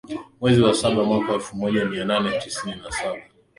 mwezi 0.41 0.61
wa 0.61 0.73
saba 0.75 1.03
mwaka 1.03 1.33
elfu 1.33 1.55
moja 1.57 1.85
mia 1.85 2.05
nane 2.05 2.39
tisini 2.39 2.75
na 2.75 2.91
saba 2.91 3.21